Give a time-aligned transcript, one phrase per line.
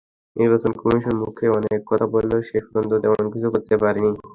[0.35, 4.09] নির্বাচন কমিশন মুখে অনেক কথা বললেও শেষ পর্যন্ত তেমন কিছু করতে পারেনি।